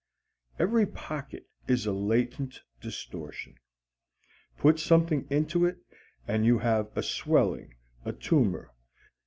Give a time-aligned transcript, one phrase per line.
[0.57, 3.53] Every pocket is a latent distortion
[4.57, 5.77] put something into it
[6.27, 8.71] and you have a swelling, a tumor.